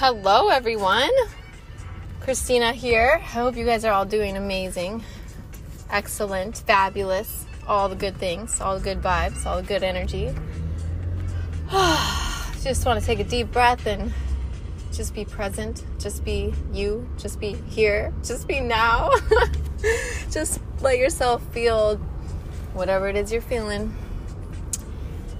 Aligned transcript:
Hello, 0.00 0.46
everyone. 0.46 1.10
Christina 2.20 2.70
here. 2.70 3.18
I 3.20 3.24
hope 3.24 3.56
you 3.56 3.64
guys 3.64 3.84
are 3.84 3.92
all 3.92 4.04
doing 4.04 4.36
amazing, 4.36 5.02
excellent, 5.90 6.58
fabulous, 6.58 7.46
all 7.66 7.88
the 7.88 7.96
good 7.96 8.16
things, 8.16 8.60
all 8.60 8.78
the 8.78 8.84
good 8.84 9.02
vibes, 9.02 9.44
all 9.44 9.56
the 9.56 9.66
good 9.66 9.82
energy. 9.82 10.32
just 12.62 12.86
want 12.86 13.00
to 13.00 13.04
take 13.04 13.18
a 13.18 13.24
deep 13.24 13.50
breath 13.50 13.88
and 13.88 14.12
just 14.92 15.16
be 15.16 15.24
present, 15.24 15.84
just 15.98 16.24
be 16.24 16.54
you, 16.72 17.08
just 17.16 17.40
be 17.40 17.54
here, 17.68 18.14
just 18.22 18.46
be 18.46 18.60
now. 18.60 19.10
just 20.30 20.60
let 20.80 20.96
yourself 20.98 21.42
feel 21.52 21.96
whatever 22.72 23.08
it 23.08 23.16
is 23.16 23.32
you're 23.32 23.42
feeling 23.42 23.92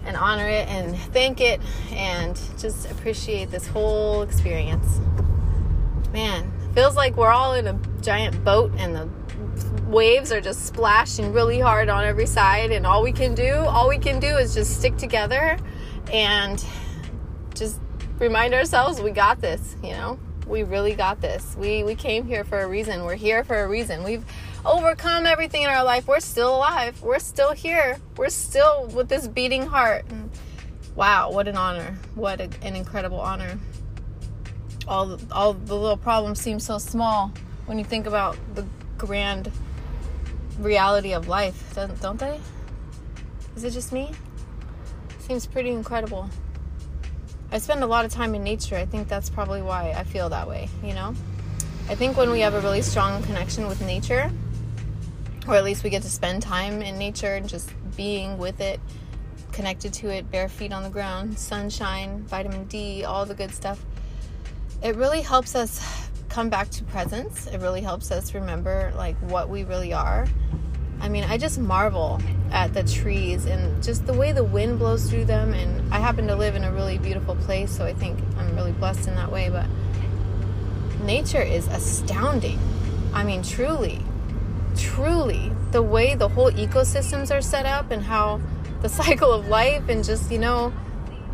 and 0.08 0.16
honor 0.16 0.48
it 0.48 0.66
and 0.68 0.96
thank 1.12 1.40
it 1.40 1.60
and 1.92 2.40
just 2.58 2.90
appreciate 2.90 3.50
this 3.50 3.66
whole 3.66 4.22
experience. 4.22 5.00
Man, 6.12 6.50
feels 6.74 6.96
like 6.96 7.16
we're 7.16 7.30
all 7.30 7.52
in 7.52 7.66
a 7.68 7.78
giant 8.00 8.42
boat 8.42 8.72
and 8.78 8.96
the 8.96 9.08
waves 9.86 10.32
are 10.32 10.40
just 10.40 10.66
splashing 10.66 11.32
really 11.32 11.60
hard 11.60 11.88
on 11.88 12.04
every 12.04 12.26
side 12.26 12.72
and 12.72 12.86
all 12.86 13.02
we 13.02 13.12
can 13.12 13.34
do, 13.34 13.54
all 13.54 13.88
we 13.88 13.98
can 13.98 14.18
do 14.18 14.36
is 14.38 14.54
just 14.54 14.78
stick 14.78 14.96
together 14.96 15.58
and 16.12 16.64
just 17.54 17.78
remind 18.18 18.54
ourselves 18.54 19.00
we 19.00 19.10
got 19.10 19.40
this, 19.40 19.76
you 19.82 19.90
know? 19.90 20.18
We 20.48 20.62
really 20.62 20.95
got 20.95 21.20
this. 21.20 21.55
We 21.59 21.84
we 21.84 21.95
came 21.95 22.27
here 22.27 22.43
for 22.43 22.61
a 22.61 22.66
reason. 22.66 23.05
We're 23.05 23.15
here 23.15 23.45
for 23.45 23.62
a 23.62 23.69
reason. 23.69 24.02
We've 24.02 24.25
overcome 24.65 25.27
everything 25.27 25.62
in 25.62 25.71
our 25.71 25.84
life, 25.84 26.07
we're 26.07 26.21
still 26.21 26.57
alive. 26.57 27.01
We're 27.02 27.19
still 27.19 27.52
here. 27.52 27.98
We're 28.16 28.29
still 28.30 28.87
with 28.87 29.09
this 29.09 29.29
beating 29.29 29.66
heart. 29.66 30.05
And 30.10 30.30
wow, 30.95 31.30
what 31.30 31.49
an 31.49 31.57
honor. 31.57 31.99
What 32.15 32.40
a, 32.40 32.51
an 32.63 32.77
incredible 32.77 33.21
honor. 33.21 33.59
All, 34.87 35.18
all 35.32 35.52
the 35.52 35.77
little 35.77 35.96
problems 35.96 36.40
seem 36.40 36.60
so 36.60 36.79
small 36.79 37.33
when 37.66 37.79
you 37.79 37.85
think 37.85 38.07
about 38.07 38.37
the 38.55 38.66
grand 38.96 39.52
reality 40.59 41.12
of 41.12 41.29
life, 41.29 41.77
don't 42.01 42.18
they? 42.18 42.40
Is 43.55 43.65
it 43.65 43.71
just 43.71 43.93
me? 43.93 44.12
Seems 45.21 45.46
pretty 45.46 45.71
incredible. 45.71 46.30
I 47.51 47.59
spend 47.59 47.82
a 47.82 47.87
lot 47.87 48.04
of 48.04 48.13
time 48.13 48.35
in 48.35 48.45
nature. 48.45 48.77
I 48.77 48.85
think 48.85 49.09
that's 49.09 49.30
probably 49.30 49.63
why 49.63 49.95
I 49.96 50.04
feel 50.04 50.29
that 50.29 50.49
way, 50.49 50.68
you 50.82 50.95
know? 50.95 51.15
I 51.88 51.95
think 51.95 52.16
when 52.16 52.30
we 52.30 52.40
have 52.40 52.52
a 52.52 52.60
really 52.60 52.82
strong 52.82 53.23
connection 53.23 53.66
with 53.66 53.80
nature, 53.80 54.30
or 55.46 55.55
at 55.55 55.65
least 55.65 55.82
we 55.82 55.88
get 55.88 56.02
to 56.02 56.10
spend 56.10 56.43
time 56.43 56.82
in 56.82 56.99
nature 56.99 57.35
and 57.35 57.49
just 57.49 57.73
being 57.96 58.37
with 58.37 58.60
it, 58.60 58.79
connected 59.52 59.95
to 59.95 60.09
it, 60.09 60.30
bare 60.30 60.51
feet 60.51 60.73
on 60.73 60.82
the 60.82 60.90
ground, 60.90 61.38
sunshine, 61.38 62.23
vitamin 62.24 62.65
D, 62.65 63.05
all 63.05 63.24
the 63.24 63.35
good 63.35 63.52
stuff. 63.52 63.83
It 64.83 64.94
really 64.97 65.22
helps 65.22 65.55
us 65.55 66.10
come 66.28 66.50
back 66.50 66.69
to 66.71 66.84
presence. 66.84 67.47
It 67.47 67.60
really 67.60 67.81
helps 67.81 68.10
us 68.10 68.34
remember 68.34 68.93
like 68.94 69.16
what 69.22 69.49
we 69.49 69.65
really 69.65 69.94
are. 69.94 70.28
I 71.00 71.09
mean, 71.09 71.25
I 71.25 71.38
just 71.38 71.59
marvel 71.59 72.21
at 72.50 72.75
the 72.75 72.82
trees 72.82 73.47
and 73.47 73.82
just 73.82 74.06
the 74.06 74.12
way 74.12 74.32
the 74.32 74.44
wind 74.44 74.78
blows 74.78 75.09
through 75.09 75.27
them 75.27 75.53
and 75.53 75.93
I 75.93 75.99
happen 75.99 76.27
to 76.28 76.37
live 76.37 76.56
in 76.56 76.65
a 76.65 76.72
really 76.72 76.99
beautiful 76.99 77.37
place, 77.37 77.71
so 77.71 77.84
I 77.84 77.94
think 77.94 78.19
I'm 78.37 78.55
really 78.56 78.72
blessed 78.72 79.09
in 79.09 79.15
that 79.15 79.31
way, 79.31 79.50
but 79.50 79.66
nature 81.03 81.43
is 81.43 81.66
astounding. 81.69 82.59
I 83.12 83.25
mean, 83.25 83.43
truly 83.43 84.03
truly 84.78 85.53
the 85.72 85.82
way 85.82 86.15
the 86.15 86.28
whole 86.28 86.50
ecosystems 86.53 87.34
are 87.34 87.43
set 87.43 87.66
up 87.66 87.91
and 87.91 88.03
how 88.03 88.41
the 88.81 88.88
cycle 89.00 89.33
of 89.33 89.49
life 89.49 89.88
and 89.88 90.05
just, 90.05 90.31
you 90.31 90.38
know, 90.38 90.72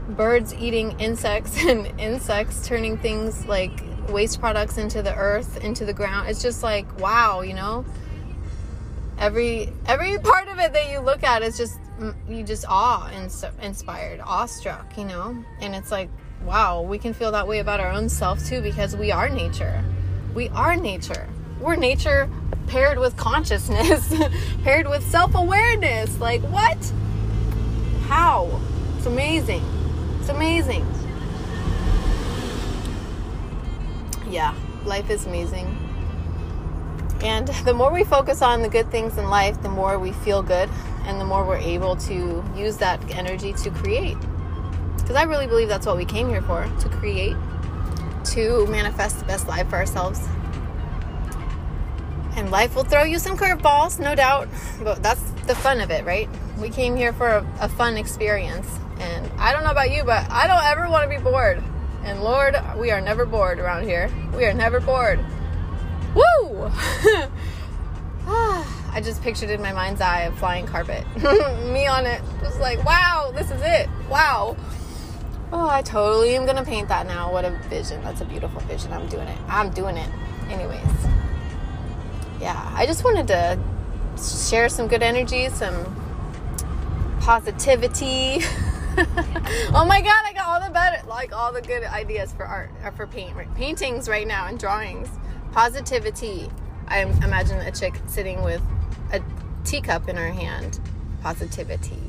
birds 0.09 0.53
eating 0.55 0.99
insects 0.99 1.57
and 1.65 1.87
insects 2.01 2.67
turning 2.67 2.99
things 2.99 3.47
like 3.47 3.83
waste 4.09 4.41
products 4.41 4.77
into 4.77 5.03
the 5.03 5.15
earth, 5.15 5.63
into 5.63 5.85
the 5.85 5.93
ground. 5.93 6.29
It's 6.29 6.43
just 6.43 6.63
like, 6.63 6.99
wow, 6.99 7.43
you 7.43 7.55
know? 7.55 7.85
Every 9.19 9.73
every 9.87 10.19
part 10.19 10.49
of 10.49 10.59
it 10.59 10.73
that 10.73 10.91
you 10.91 11.01
look 11.01 11.23
at 11.23 11.43
is 11.43 11.57
just 11.57 11.79
you 12.29 12.43
just 12.43 12.65
awe 12.69 13.09
and 13.15 13.33
inspired, 13.63 14.21
awestruck, 14.21 14.99
you 14.99 15.05
know? 15.05 15.37
And 15.61 15.75
it's 15.75 15.91
like, 15.91 16.09
wow, 16.45 16.83
we 16.83 16.99
can 16.99 17.15
feel 17.15 17.33
that 17.33 17.47
way 17.47 17.61
about 17.61 17.81
our 17.81 17.91
own 17.91 18.09
self 18.09 18.45
too 18.45 18.61
because 18.61 18.97
we 18.97 19.13
are 19.13 19.29
nature. 19.29 19.85
We 20.35 20.49
are 20.51 20.77
nature. 20.77 21.29
We're 21.61 21.77
nature 21.77 22.29
paired 22.67 22.99
with 22.99 23.17
consciousness, 23.17 24.13
paired 24.65 24.89
with 24.89 25.09
self 25.09 25.35
awareness. 25.35 26.19
Like, 26.19 26.43
what? 26.43 26.93
How? 28.09 28.61
It's 28.97 29.07
amazing. 29.07 29.63
It's 30.21 30.29
amazing. 30.29 30.87
Yeah, 34.29 34.55
life 34.85 35.11
is 35.11 35.27
amazing. 35.27 35.84
And 37.25 37.49
the 37.65 37.75
more 37.75 37.91
we 37.91 38.05
focus 38.05 38.43
on 38.43 38.63
the 38.63 38.69
good 38.69 38.91
things 38.91 39.19
in 39.19 39.29
life, 39.29 39.61
the 39.63 39.69
more 39.69 39.99
we 39.99 40.13
feel 40.13 40.43
good 40.43 40.69
and 41.05 41.21
the 41.21 41.25
more 41.25 41.45
we're 41.45 41.57
able 41.57 41.97
to 41.97 42.45
use 42.57 42.77
that 42.79 43.03
energy 43.11 43.53
to 43.55 43.71
create. 43.71 44.17
Because 44.99 45.17
I 45.17 45.25
really 45.25 45.47
believe 45.47 45.69
that's 45.69 45.87
what 45.87 45.97
we 45.97 46.05
came 46.05 46.29
here 46.29 46.43
for 46.43 46.65
to 46.65 46.89
create, 46.89 47.37
to 48.33 48.67
manifest 48.69 49.19
the 49.19 49.25
best 49.25 49.49
life 49.49 49.69
for 49.69 49.77
ourselves 49.77 50.21
and 52.37 52.51
life 52.51 52.75
will 52.75 52.85
throw 52.85 53.05
you 53.05 53.19
some 53.19 53.37
curveballs, 53.37 54.01
no 54.01 54.15
doubt. 54.15 54.49
But 54.83 55.03
that's 55.03 55.23
the 55.47 55.55
fun 55.55 55.81
of 55.81 55.91
it, 55.91 56.05
right? 56.05 56.29
We 56.59 56.69
came 56.69 56.97
here 56.97 57.13
for 57.13 57.29
a, 57.29 57.47
a 57.61 57.69
fun 57.69 57.97
experience. 57.97 58.69
And 58.99 59.31
I 59.39 59.53
don't 59.53 59.65
know 59.65 59.71
about 59.71 59.91
you, 59.91 60.05
but 60.05 60.29
I 60.31 60.47
don't 60.47 60.65
ever 60.65 60.89
want 60.89 61.11
to 61.11 61.17
be 61.17 61.23
bored. 61.23 61.63
And 62.03 62.23
Lord, 62.23 62.57
we 62.77 62.91
are 62.91 63.01
never 63.01 63.25
bored 63.25 63.59
around 63.59 63.85
here. 63.85 64.11
We 64.37 64.45
are 64.45 64.53
never 64.53 64.81
bored. 64.81 65.25
Woo! 66.15 66.71
Ah, 68.27 68.91
I 68.95 69.03
just 69.03 69.21
pictured 69.21 69.51
in 69.51 69.61
my 69.61 69.75
mind's 69.75 70.01
eye 70.01 70.21
a 70.21 70.33
flying 70.33 70.67
carpet. 70.67 71.05
Me 71.19 71.87
on 71.87 72.07
it. 72.07 72.23
Just 72.41 72.59
like, 72.59 72.83
wow, 72.83 73.31
this 73.35 73.51
is 73.51 73.61
it. 73.63 73.87
Wow. 74.09 74.57
Oh, 75.53 75.69
I 75.69 75.83
totally 75.83 76.35
am 76.35 76.47
to 76.47 76.65
paint 76.65 76.89
that 76.89 77.07
now. 77.07 77.31
What 77.31 77.45
a 77.45 77.51
vision. 77.69 78.03
That's 78.03 78.23
a 78.23 78.25
beautiful 78.25 78.63
vision. 78.63 78.95
I'm 78.95 79.07
doing 79.09 79.29
it. 79.29 79.39
I'm 79.47 79.69
doing 79.73 79.99
it. 79.99 80.09
Anyways 80.49 81.05
yeah, 82.45 82.71
I 82.75 82.85
just 82.85 83.05
wanted 83.05 83.27
to 83.29 83.59
share 84.23 84.69
some 84.69 84.87
good 84.87 85.03
energy, 85.03 85.49
some 85.49 85.75
positivity. 87.21 88.41
oh 89.73 89.85
my 89.89 90.03
god, 90.03 90.23
I 90.27 90.33
got 90.35 90.47
all 90.47 90.61
the 90.61 90.71
better, 90.71 91.07
like 91.07 91.35
all 91.35 91.53
the 91.53 91.63
good 91.63 91.85
ideas 91.85 92.35
for 92.35 92.45
art, 92.45 92.71
or 92.85 92.93
for 92.93 93.07
paint, 93.07 93.35
paintings 93.55 94.11
right 94.11 94.27
now 94.27 94.47
and 94.47 94.59
drawings. 94.59 95.09
Positivity. 95.55 96.51
I 96.89 97.01
imagine 97.01 97.59
a 97.61 97.71
chick 97.71 97.95
sitting 98.07 98.43
with 98.43 98.61
a 99.13 99.23
teacup 99.65 100.09
in 100.09 100.17
her 100.17 100.31
hand. 100.31 100.81
Positivity. 101.23 102.03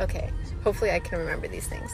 Okay, 0.00 0.30
hopefully 0.62 0.90
I 0.90 1.00
can 1.00 1.18
remember 1.18 1.48
these 1.48 1.66
things. 1.66 1.90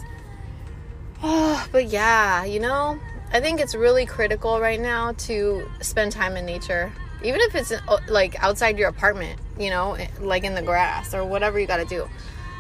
Oh, 1.23 1.67
but 1.73 1.87
yeah, 1.89 2.45
you 2.45 2.61
know, 2.61 3.01
I 3.33 3.41
think 3.41 3.61
it's 3.61 3.75
really 3.75 4.07
critical 4.07 4.61
right 4.61 4.81
now 4.81 5.13
to 5.13 5.69
spend 5.81 6.13
time 6.13 6.37
in 6.37 6.47
nature 6.47 6.93
even 7.23 7.41
if 7.43 7.55
it's 7.55 7.73
uh, 7.73 7.99
like 8.09 8.43
outside 8.43 8.79
your 8.79 8.89
apartment, 8.89 9.39
you 9.59 9.71
know, 9.71 9.95
eh, 9.95 10.09
like 10.21 10.45
in 10.45 10.55
the 10.55 10.63
grass 10.63 11.15
or 11.15 11.25
whatever 11.25 11.59
you 11.59 11.67
got 11.67 11.77
to 11.79 11.85
do. 11.85 12.09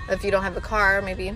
If 0.08 0.24
you 0.24 0.30
don't 0.30 0.42
have 0.42 0.56
a 0.56 0.60
car, 0.60 1.00
maybe 1.00 1.34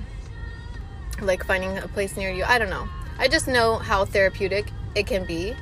like 1.22 1.44
finding 1.44 1.78
a 1.78 1.88
place 1.88 2.16
near 2.16 2.30
you. 2.30 2.44
I 2.44 2.58
don't 2.58 2.70
know. 2.70 2.88
I 3.18 3.28
just 3.28 3.46
know 3.46 3.78
how 3.78 4.04
therapeutic 4.04 4.66
it 4.94 5.06
can 5.06 5.24
be. 5.24 5.56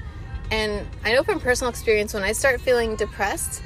And 0.53 0.87
I 1.03 1.15
know 1.15 1.23
from 1.23 1.41
personal 1.41 1.71
experience 1.71 2.13
when 2.13 2.23
I 2.23 2.33
start 2.33 2.61
feeling 2.61 2.95
depressed, 2.95 3.63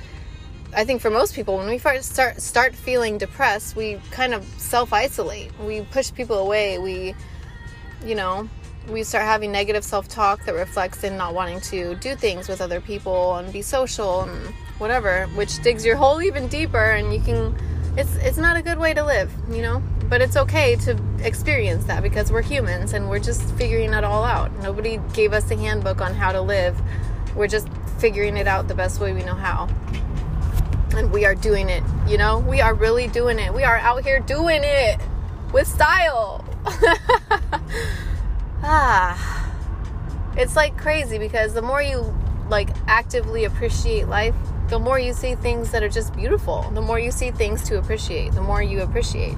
I 0.73 0.85
think 0.85 1.01
for 1.01 1.11
most 1.11 1.35
people 1.35 1.57
when 1.57 1.69
we 1.69 1.79
start 1.79 2.41
start 2.41 2.77
feeling 2.77 3.19
depressed, 3.19 3.75
we 3.75 4.01
kind 4.13 4.33
of 4.33 4.45
self-isolate. 4.57 5.51
We 5.59 5.81
push 5.81 6.13
people 6.15 6.39
away. 6.39 6.79
We 6.79 7.17
you 8.05 8.15
know, 8.15 8.49
we 8.89 9.03
start 9.03 9.25
having 9.25 9.51
negative 9.51 9.83
self 9.83 10.07
talk 10.07 10.45
that 10.45 10.55
reflects 10.55 11.03
in 11.03 11.17
not 11.17 11.35
wanting 11.35 11.61
to 11.73 11.97
do 11.97 12.15
things 12.15 12.49
with 12.49 12.61
other 12.61 12.81
people 12.81 13.35
and 13.35 13.53
be 13.53 13.63
social 13.63 14.23
and 14.23 14.55
whatever, 14.79 15.27
which 15.35 15.61
digs 15.65 15.85
your 15.85 15.97
hole 15.97 16.23
even 16.23 16.47
deeper. 16.47 16.93
And 16.93 17.13
you 17.13 17.21
can, 17.21 17.57
it's 17.97 18.15
it's 18.17 18.39
not 18.39 18.57
a 18.57 18.63
good 18.63 18.79
way 18.79 18.95
to 18.95 19.05
live, 19.05 19.33
you 19.51 19.63
know. 19.63 19.83
But 20.09 20.23
it's 20.23 20.37
okay 20.37 20.77
to 20.77 20.97
experience 21.23 21.85
that 21.87 22.03
because 22.03 22.31
we're 22.31 22.43
humans 22.43 22.93
and 22.93 23.11
we're 23.11 23.19
just 23.19 23.43
figuring 23.55 23.93
it 23.93 24.05
all 24.05 24.23
out. 24.23 24.53
Nobody 24.63 25.01
gave 25.15 25.33
us 25.33 25.51
a 25.51 25.57
handbook 25.57 26.01
on 26.01 26.15
how 26.15 26.33
to 26.33 26.41
live. 26.41 26.81
We're 27.35 27.49
just 27.49 27.69
figuring 27.99 28.37
it 28.37 28.47
out 28.47 28.69
the 28.69 28.75
best 28.75 29.01
way 29.01 29.13
we 29.13 29.23
know 29.23 29.35
how. 29.35 29.69
And 30.97 31.13
we 31.13 31.25
are 31.25 31.35
doing 31.35 31.69
it, 31.69 31.83
you 32.07 32.19
know? 32.19 32.39
We 32.39 32.61
are 32.61 32.73
really 32.73 33.09
doing 33.09 33.39
it. 33.39 33.53
We 33.53 33.65
are 33.65 33.77
out 33.77 34.05
here 34.05 34.21
doing 34.21 34.61
it 34.63 35.01
with 35.53 35.67
style. 35.67 36.45
ah, 38.63 39.53
it's 40.37 40.55
like 40.55 40.77
crazy 40.79 41.19
because 41.19 41.55
the 41.55 41.63
more 41.63 41.83
you 41.83 42.15
like 42.49 42.71
actively 42.87 43.45
appreciate 43.45 44.09
life, 44.09 44.35
the 44.69 44.79
more 44.79 44.99
you 44.99 45.13
see 45.13 45.35
things 45.35 45.71
that 45.71 45.83
are 45.83 45.89
just 45.89 46.15
beautiful. 46.15 46.63
The 46.75 46.81
more 46.81 46.99
you 46.99 47.11
see 47.11 47.31
things 47.31 47.63
to 47.65 47.79
appreciate, 47.79 48.33
the 48.33 48.43
more 48.43 48.63
you 48.63 48.81
appreciate. 48.81 49.37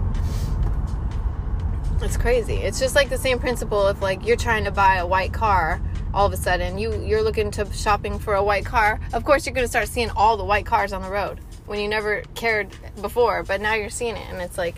It's 2.00 2.16
crazy. 2.16 2.54
It's 2.54 2.78
just 2.78 2.94
like 2.94 3.08
the 3.08 3.18
same 3.18 3.40
principle 3.40 3.88
if 3.88 4.00
like 4.00 4.24
you're 4.24 4.36
trying 4.36 4.64
to 4.64 4.70
buy 4.70 4.96
a 4.96 5.06
white 5.06 5.32
car 5.32 5.80
all 6.14 6.26
of 6.26 6.32
a 6.32 6.36
sudden. 6.36 6.78
You 6.78 6.94
you're 7.02 7.22
looking 7.22 7.50
to 7.52 7.70
shopping 7.72 8.20
for 8.20 8.34
a 8.34 8.42
white 8.42 8.64
car. 8.64 9.00
Of 9.12 9.24
course 9.24 9.44
you're 9.44 9.54
going 9.54 9.64
to 9.64 9.68
start 9.68 9.88
seeing 9.88 10.08
all 10.10 10.36
the 10.36 10.44
white 10.44 10.64
cars 10.64 10.92
on 10.92 11.02
the 11.02 11.10
road 11.10 11.40
when 11.66 11.80
you 11.80 11.88
never 11.88 12.22
cared 12.34 12.68
before 13.02 13.42
but 13.42 13.60
now 13.60 13.74
you're 13.74 13.90
seeing 13.90 14.16
it 14.16 14.26
and 14.30 14.40
it's 14.40 14.56
like 14.56 14.76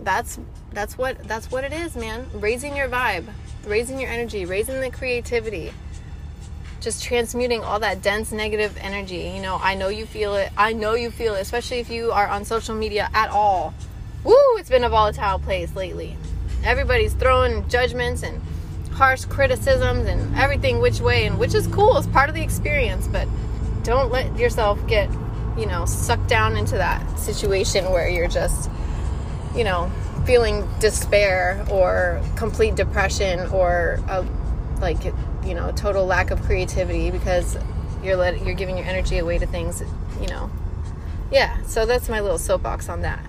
that's 0.00 0.38
that's 0.72 0.98
what 0.98 1.22
that's 1.28 1.52
what 1.52 1.62
it 1.62 1.72
is 1.72 1.94
man. 1.94 2.26
Raising 2.34 2.76
your 2.76 2.88
vibe 2.88 3.26
raising 3.64 4.00
your 4.00 4.10
energy 4.10 4.44
raising 4.44 4.80
the 4.80 4.90
creativity 4.90 5.72
just 6.80 7.02
transmuting 7.02 7.62
all 7.62 7.78
that 7.78 8.02
dense 8.02 8.32
negative 8.32 8.76
energy. 8.80 9.32
You 9.34 9.40
know 9.40 9.60
i 9.62 9.76
know 9.76 9.88
you 9.88 10.04
feel 10.04 10.34
it. 10.34 10.50
I 10.58 10.72
know 10.72 10.94
you 10.94 11.12
feel 11.12 11.36
it 11.36 11.42
especially 11.42 11.78
if 11.78 11.90
you 11.90 12.10
are 12.10 12.26
on 12.26 12.44
social 12.44 12.74
media 12.74 13.08
at 13.14 13.30
all. 13.30 13.72
Woo 14.24 14.34
it's 14.56 14.68
been 14.68 14.82
a 14.82 14.88
volatile 14.88 15.38
place 15.38 15.74
lately 15.76 16.16
everybody's 16.66 17.14
throwing 17.14 17.66
judgments 17.68 18.22
and 18.22 18.42
harsh 18.92 19.24
criticisms 19.26 20.08
and 20.08 20.36
everything 20.36 20.80
which 20.80 21.00
way 21.00 21.26
and 21.26 21.38
which 21.38 21.54
is 21.54 21.66
cool 21.68 21.96
it's 21.96 22.06
part 22.08 22.28
of 22.28 22.34
the 22.34 22.42
experience 22.42 23.06
but 23.06 23.28
don't 23.82 24.10
let 24.10 24.36
yourself 24.36 24.84
get 24.86 25.08
you 25.56 25.66
know 25.66 25.84
sucked 25.84 26.28
down 26.28 26.56
into 26.56 26.74
that 26.76 27.18
situation 27.18 27.84
where 27.90 28.08
you're 28.08 28.28
just 28.28 28.70
you 29.54 29.64
know 29.64 29.90
feeling 30.24 30.68
despair 30.80 31.64
or 31.70 32.20
complete 32.34 32.74
depression 32.74 33.40
or 33.50 34.00
a, 34.08 34.26
like 34.80 35.04
you 35.44 35.54
know 35.54 35.70
total 35.76 36.04
lack 36.04 36.30
of 36.30 36.42
creativity 36.42 37.10
because 37.10 37.56
you're 38.02 38.16
let, 38.16 38.44
you're 38.44 38.54
giving 38.54 38.76
your 38.76 38.86
energy 38.86 39.18
away 39.18 39.38
to 39.38 39.46
things 39.46 39.82
you 40.20 40.26
know. 40.28 40.50
Yeah 41.30 41.62
so 41.64 41.86
that's 41.86 42.08
my 42.08 42.20
little 42.20 42.38
soapbox 42.38 42.88
on 42.88 43.02
that 43.02 43.24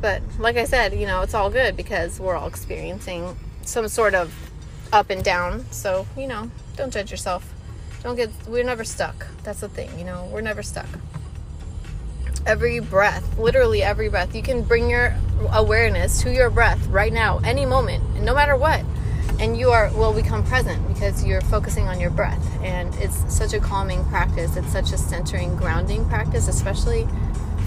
but 0.00 0.22
like 0.38 0.56
i 0.56 0.64
said 0.64 0.92
you 0.92 1.06
know 1.06 1.22
it's 1.22 1.34
all 1.34 1.50
good 1.50 1.76
because 1.76 2.20
we're 2.20 2.36
all 2.36 2.48
experiencing 2.48 3.36
some 3.62 3.86
sort 3.88 4.14
of 4.14 4.32
up 4.92 5.10
and 5.10 5.22
down. 5.22 5.64
So, 5.70 6.06
you 6.16 6.26
know, 6.26 6.50
don't 6.76 6.92
judge 6.92 7.10
yourself. 7.10 7.52
Don't 8.02 8.16
get, 8.16 8.30
we're 8.46 8.64
never 8.64 8.84
stuck. 8.84 9.26
That's 9.42 9.60
the 9.60 9.68
thing, 9.68 9.96
you 9.98 10.04
know, 10.04 10.28
we're 10.32 10.40
never 10.40 10.62
stuck. 10.62 10.86
Every 12.46 12.80
breath, 12.80 13.38
literally 13.38 13.82
every 13.82 14.08
breath, 14.08 14.34
you 14.34 14.42
can 14.42 14.62
bring 14.62 14.88
your 14.88 15.14
awareness 15.52 16.22
to 16.22 16.32
your 16.32 16.48
breath 16.48 16.86
right 16.86 17.12
now, 17.12 17.38
any 17.44 17.66
moment, 17.66 18.22
no 18.22 18.34
matter 18.34 18.56
what. 18.56 18.84
And 19.40 19.56
you 19.56 19.70
are 19.70 19.92
will 19.92 20.12
become 20.12 20.44
present 20.44 20.86
because 20.88 21.24
you're 21.24 21.40
focusing 21.42 21.86
on 21.86 22.00
your 22.00 22.10
breath. 22.10 22.44
And 22.62 22.92
it's 22.96 23.32
such 23.32 23.52
a 23.52 23.60
calming 23.60 24.04
practice. 24.06 24.56
It's 24.56 24.72
such 24.72 24.92
a 24.92 24.98
centering, 24.98 25.54
grounding 25.54 26.08
practice, 26.08 26.48
especially 26.48 27.06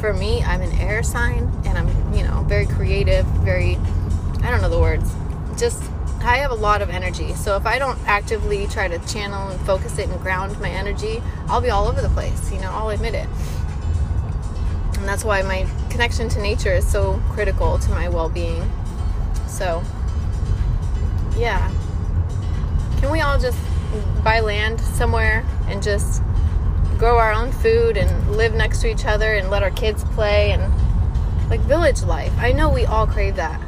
for 0.02 0.14
me. 0.14 0.42
I'm 0.44 0.62
an 0.62 0.74
air 0.74 1.04
sign 1.04 1.50
and 1.66 1.78
I'm, 1.78 2.14
you 2.14 2.24
know, 2.24 2.44
very 2.48 2.66
creative, 2.66 3.26
very, 3.46 3.78
I 4.42 4.50
don't 4.50 4.62
know 4.62 4.70
the 4.70 4.80
words, 4.80 5.10
just 5.58 5.82
I 6.24 6.38
have 6.38 6.52
a 6.52 6.56
lot 6.56 6.82
of 6.82 6.90
energy. 6.90 7.34
So 7.34 7.56
if 7.56 7.66
I 7.66 7.80
don't 7.80 7.98
actively 8.08 8.68
try 8.68 8.88
to 8.88 9.00
channel 9.08 9.48
and 9.50 9.62
focus 9.62 9.98
it 9.98 10.10
and 10.10 10.20
ground 10.22 10.60
my 10.60 10.70
energy, 10.70 11.22
I'll 11.48 11.62
be 11.62 11.70
all 11.70 11.88
over 11.88 12.02
the 12.02 12.10
place. 12.10 12.52
You 12.52 12.60
know, 12.60 12.72
I'll 12.72 12.90
admit 12.90 13.14
it. 13.14 13.28
And 14.98 15.08
that's 15.08 15.24
why 15.24 15.42
my 15.44 15.68
connection 15.90 16.30
to 16.30 16.42
nature 16.42 16.74
is 16.74 16.88
so 16.88 17.22
critical 17.30 17.80
to 17.80 17.90
my 17.92 18.10
well 18.10 18.30
being. 18.30 18.70
So, 19.48 19.84
yeah. 21.38 21.72
Can 23.00 23.12
we 23.12 23.22
all 23.22 23.40
just 23.40 23.58
buy 24.24 24.42
land 24.42 24.80
somewhere 24.80 25.44
and 25.68 25.82
just 25.82 26.22
grow 27.02 27.18
our 27.18 27.34
own 27.34 27.52
food 27.52 27.98
and 27.98 28.38
live 28.38 28.54
next 28.54 28.80
to 28.82 28.88
each 28.88 29.06
other 29.06 29.34
and 29.34 29.50
let 29.50 29.64
our 29.64 29.72
kids 29.72 30.04
play 30.16 30.52
and 30.52 30.62
like 31.50 31.60
village 31.62 32.04
life? 32.04 32.32
I 32.38 32.54
know 32.54 32.70
we 32.70 32.86
all 32.86 33.08
crave 33.08 33.36
that 33.36 33.60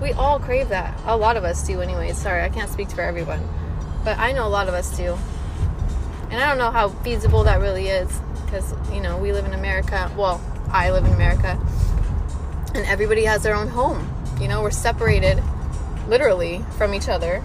we 0.00 0.12
all 0.12 0.38
crave 0.38 0.70
that. 0.70 0.98
A 1.04 1.16
lot 1.16 1.36
of 1.36 1.44
us 1.44 1.66
do, 1.66 1.80
anyways. 1.80 2.16
Sorry, 2.16 2.42
I 2.42 2.48
can't 2.48 2.70
speak 2.70 2.90
for 2.90 3.02
everyone. 3.02 3.46
But 4.04 4.18
I 4.18 4.32
know 4.32 4.46
a 4.46 4.48
lot 4.48 4.68
of 4.68 4.74
us 4.74 4.96
do. 4.96 5.16
And 6.30 6.40
I 6.40 6.48
don't 6.48 6.58
know 6.58 6.70
how 6.70 6.88
feasible 6.88 7.44
that 7.44 7.60
really 7.60 7.88
is 7.88 8.08
because, 8.44 8.72
you 8.92 9.00
know, 9.00 9.18
we 9.18 9.32
live 9.32 9.44
in 9.44 9.52
America. 9.52 10.10
Well, 10.16 10.40
I 10.70 10.90
live 10.90 11.04
in 11.04 11.12
America. 11.12 11.60
And 12.74 12.86
everybody 12.86 13.24
has 13.24 13.42
their 13.42 13.54
own 13.54 13.68
home. 13.68 14.08
You 14.40 14.48
know, 14.48 14.62
we're 14.62 14.70
separated 14.70 15.42
literally 16.08 16.64
from 16.78 16.94
each 16.94 17.08
other 17.08 17.42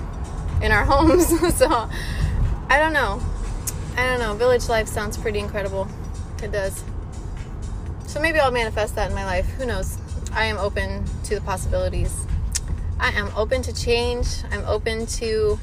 in 0.61 0.71
our 0.71 0.85
homes. 0.85 1.27
so 1.55 1.89
I 2.69 2.79
don't 2.79 2.93
know. 2.93 3.21
I 3.95 4.05
don't 4.05 4.19
know. 4.19 4.33
Village 4.35 4.67
life 4.67 4.87
sounds 4.87 5.17
pretty 5.17 5.39
incredible. 5.39 5.87
It 6.43 6.51
does. 6.51 6.83
So 8.07 8.19
maybe 8.19 8.39
I'll 8.39 8.51
manifest 8.51 8.95
that 8.95 9.09
in 9.09 9.15
my 9.15 9.25
life. 9.25 9.45
Who 9.57 9.65
knows? 9.65 9.97
I 10.33 10.45
am 10.45 10.57
open 10.57 11.03
to 11.23 11.35
the 11.35 11.41
possibilities. 11.41 12.25
I 12.99 13.11
am 13.11 13.29
open 13.35 13.61
to 13.63 13.73
change. 13.73 14.27
I'm 14.51 14.65
open 14.65 15.05
to 15.05 15.59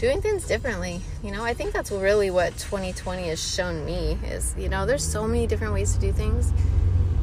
doing 0.00 0.22
things 0.22 0.46
differently. 0.46 1.02
You 1.22 1.30
know, 1.30 1.44
I 1.44 1.52
think 1.52 1.72
that's 1.72 1.90
really 1.90 2.30
what 2.30 2.56
2020 2.56 3.28
has 3.28 3.54
shown 3.54 3.84
me 3.84 4.18
is, 4.24 4.54
you 4.58 4.70
know, 4.70 4.86
there's 4.86 5.04
so 5.04 5.28
many 5.28 5.46
different 5.46 5.74
ways 5.74 5.92
to 5.94 6.00
do 6.00 6.10
things. 6.10 6.52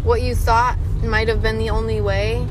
What 0.03 0.21
you 0.21 0.35
thought 0.35 0.77
might 1.03 1.27
have 1.27 1.41
been 1.41 1.57
the 1.57 1.71
only 1.71 2.01
way 2.01 2.47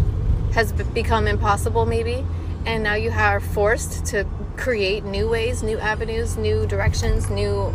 has 0.52 0.72
become 0.72 1.28
impossible 1.28 1.86
maybe, 1.86 2.24
and 2.64 2.82
now 2.82 2.94
you 2.94 3.12
are 3.12 3.38
forced 3.38 4.04
to 4.06 4.24
create 4.56 5.04
new 5.04 5.28
ways, 5.28 5.62
new 5.62 5.78
avenues, 5.78 6.36
new 6.36 6.66
directions, 6.66 7.30
new 7.30 7.72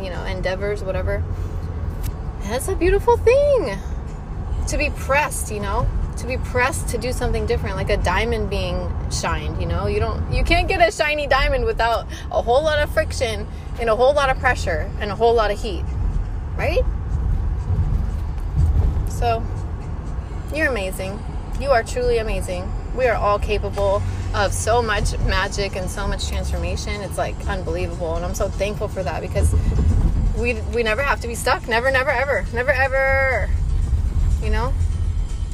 you 0.00 0.10
know, 0.10 0.24
endeavors, 0.24 0.82
whatever. 0.82 1.22
That's 2.42 2.68
a 2.68 2.76
beautiful 2.76 3.16
thing. 3.16 3.78
To 4.68 4.76
be 4.76 4.90
pressed, 4.90 5.50
you 5.50 5.60
know, 5.60 5.88
to 6.16 6.26
be 6.26 6.36
pressed 6.38 6.88
to 6.88 6.98
do 6.98 7.12
something 7.12 7.46
different 7.46 7.76
like 7.76 7.90
a 7.90 7.96
diamond 7.98 8.48
being 8.48 8.90
shined 9.10 9.60
you 9.60 9.66
know? 9.66 9.86
You 9.86 10.00
don't 10.00 10.32
you 10.32 10.44
can't 10.44 10.66
get 10.66 10.86
a 10.86 10.90
shiny 10.90 11.26
diamond 11.26 11.64
without 11.64 12.06
a 12.32 12.42
whole 12.42 12.62
lot 12.62 12.78
of 12.78 12.90
friction 12.90 13.46
and 13.78 13.90
a 13.90 13.96
whole 13.96 14.14
lot 14.14 14.30
of 14.30 14.38
pressure 14.38 14.90
and 14.98 15.10
a 15.10 15.14
whole 15.14 15.34
lot 15.34 15.50
of 15.50 15.60
heat 15.60 15.84
right? 16.56 16.82
So 19.08 19.44
you're 20.54 20.68
amazing. 20.68 21.22
You 21.60 21.70
are 21.70 21.82
truly 21.82 22.18
amazing 22.18 22.70
we 22.96 23.06
are 23.06 23.14
all 23.14 23.38
capable 23.38 24.02
of 24.34 24.52
so 24.52 24.82
much 24.82 25.18
magic 25.20 25.76
and 25.76 25.88
so 25.90 26.06
much 26.08 26.28
transformation. 26.28 27.00
It's 27.02 27.18
like 27.18 27.34
unbelievable 27.46 28.16
and 28.16 28.24
i'm 28.24 28.34
so 28.34 28.48
thankful 28.48 28.88
for 28.88 29.02
that 29.02 29.20
because 29.20 29.54
we 30.36 30.54
we 30.74 30.82
never 30.82 31.02
have 31.02 31.20
to 31.20 31.28
be 31.28 31.34
stuck. 31.34 31.68
Never 31.68 31.90
never 31.90 32.10
ever. 32.10 32.46
Never 32.52 32.70
ever. 32.70 33.50
You 34.42 34.50
know? 34.50 34.72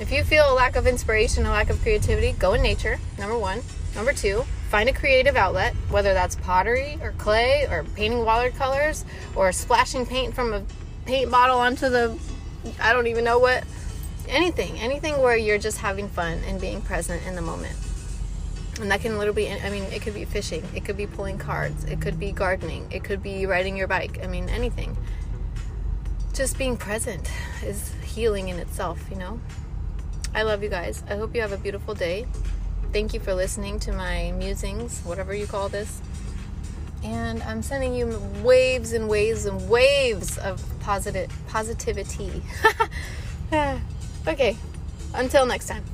If 0.00 0.10
you 0.10 0.24
feel 0.24 0.52
a 0.52 0.54
lack 0.54 0.74
of 0.74 0.86
inspiration, 0.86 1.46
a 1.46 1.50
lack 1.50 1.70
of 1.70 1.80
creativity, 1.80 2.32
go 2.32 2.54
in 2.54 2.62
nature, 2.62 2.98
number 3.18 3.38
one. 3.38 3.60
Number 3.94 4.12
two, 4.12 4.44
find 4.68 4.88
a 4.88 4.92
creative 4.92 5.36
outlet, 5.36 5.74
whether 5.90 6.12
that's 6.14 6.34
pottery 6.34 6.98
or 7.02 7.12
clay 7.12 7.66
or 7.70 7.84
painting 7.94 8.24
watercolors 8.24 9.04
or 9.36 9.52
splashing 9.52 10.06
paint 10.06 10.34
from 10.34 10.52
a 10.54 10.62
paint 11.04 11.30
bottle 11.30 11.58
onto 11.58 11.88
the, 11.88 12.18
I 12.80 12.92
don't 12.92 13.06
even 13.06 13.22
know 13.22 13.38
what, 13.38 13.64
anything, 14.28 14.78
anything 14.78 15.20
where 15.20 15.36
you're 15.36 15.58
just 15.58 15.78
having 15.78 16.08
fun 16.08 16.40
and 16.46 16.60
being 16.60 16.80
present 16.80 17.26
in 17.26 17.34
the 17.34 17.42
moment. 17.42 17.76
And 18.80 18.90
that 18.90 19.00
can 19.00 19.18
literally 19.18 19.46
be, 19.46 19.52
I 19.52 19.70
mean, 19.70 19.84
it 19.84 20.02
could 20.02 20.14
be 20.14 20.24
fishing, 20.24 20.66
it 20.74 20.84
could 20.84 20.96
be 20.96 21.06
pulling 21.06 21.38
cards, 21.38 21.84
it 21.84 22.00
could 22.00 22.18
be 22.18 22.32
gardening, 22.32 22.90
it 22.90 23.04
could 23.04 23.22
be 23.22 23.46
riding 23.46 23.76
your 23.76 23.86
bike. 23.86 24.20
I 24.22 24.26
mean, 24.26 24.48
anything. 24.48 24.96
Just 26.32 26.56
being 26.56 26.76
present 26.76 27.30
is 27.62 27.92
healing 28.02 28.48
in 28.48 28.58
itself, 28.58 29.04
you 29.10 29.16
know? 29.16 29.40
I 30.34 30.42
love 30.42 30.62
you 30.62 30.70
guys. 30.70 31.04
I 31.08 31.16
hope 31.16 31.34
you 31.34 31.42
have 31.42 31.52
a 31.52 31.58
beautiful 31.58 31.94
day. 31.94 32.26
Thank 32.92 33.12
you 33.12 33.20
for 33.20 33.34
listening 33.34 33.78
to 33.80 33.92
my 33.92 34.32
musings, 34.32 35.00
whatever 35.00 35.34
you 35.34 35.46
call 35.46 35.68
this. 35.68 36.00
And 37.04 37.42
I'm 37.42 37.62
sending 37.62 37.94
you 37.94 38.20
waves 38.42 38.92
and 38.92 39.08
waves 39.08 39.44
and 39.44 39.68
waves 39.68 40.38
of 40.38 40.62
positive 40.80 41.30
positivity. 41.48 42.42
okay. 44.26 44.56
Until 45.14 45.46
next 45.46 45.66
time. 45.66 45.84